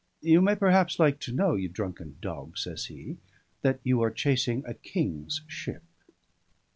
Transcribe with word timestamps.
"You 0.23 0.41
may 0.41 0.55
perhaps 0.55 0.97
like 0.97 1.19
to 1.19 1.31
know, 1.31 1.53
you 1.53 1.69
drunken 1.69 2.17
dog," 2.21 2.57
says 2.57 2.85
he, 2.85 3.17
"that 3.61 3.79
you 3.83 4.01
are 4.01 4.09
chasing 4.09 4.63
a 4.65 4.73
King's 4.73 5.41
ship." 5.45 5.83